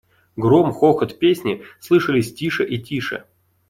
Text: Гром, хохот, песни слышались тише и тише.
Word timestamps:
Гром, 0.35 0.71
хохот, 0.71 1.19
песни 1.19 1.61
слышались 1.79 2.33
тише 2.33 2.65
и 2.67 2.79
тише. 2.81 3.25